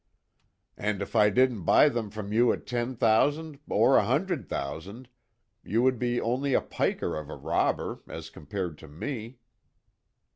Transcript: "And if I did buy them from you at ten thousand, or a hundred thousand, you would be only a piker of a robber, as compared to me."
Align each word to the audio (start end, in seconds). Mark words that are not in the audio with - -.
"And 0.77 0.99
if 0.99 1.15
I 1.15 1.29
did 1.29 1.63
buy 1.63 1.87
them 1.87 2.09
from 2.09 2.33
you 2.33 2.51
at 2.53 2.65
ten 2.65 2.95
thousand, 2.95 3.59
or 3.69 3.97
a 3.97 4.03
hundred 4.03 4.49
thousand, 4.49 5.09
you 5.63 5.83
would 5.83 5.99
be 5.99 6.19
only 6.19 6.55
a 6.55 6.59
piker 6.61 7.15
of 7.15 7.29
a 7.29 7.35
robber, 7.35 8.01
as 8.07 8.31
compared 8.31 8.79
to 8.79 8.87
me." 8.87 9.37